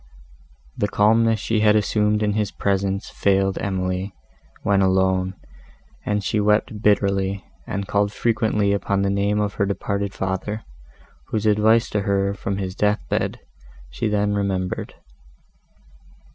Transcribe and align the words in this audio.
The 0.75 0.87
calmness 0.87 1.39
she 1.39 1.59
had 1.59 1.75
assumed 1.75 2.23
in 2.23 2.33
his 2.33 2.49
presence 2.49 3.11
failed 3.11 3.59
Emily, 3.59 4.15
when 4.63 4.81
alone, 4.81 5.35
and 6.03 6.23
she 6.23 6.39
wept 6.39 6.81
bitterly, 6.81 7.45
and 7.67 7.87
called 7.87 8.11
frequently 8.11 8.73
upon 8.73 9.03
the 9.03 9.11
name 9.11 9.39
of 9.39 9.53
her 9.61 9.65
departed 9.67 10.15
father, 10.15 10.63
whose 11.27 11.45
advice 11.45 11.87
to 11.91 12.01
her 12.01 12.33
from 12.33 12.57
his 12.57 12.73
death 12.73 13.07
bed 13.09 13.41
she 13.91 14.07
then 14.07 14.33
remembered. 14.33 14.95